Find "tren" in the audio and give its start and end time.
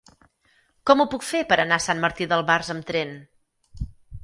2.91-3.15